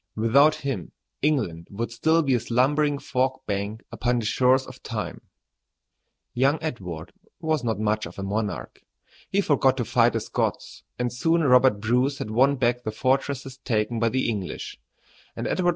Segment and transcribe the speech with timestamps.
[0.15, 5.21] Without him England would still be a slumbering fog bank upon the shores of Time.
[6.33, 7.13] [Illustration: ROGER BACON DISCOVERS GUNPOWDER.] Young Edward
[7.51, 8.81] was not much of a monarch.
[9.29, 13.57] He forgot to fight the Scots, and soon Robert Bruce had won back the fortresses
[13.59, 14.79] taken by the English,
[15.35, 15.69] and Edward II.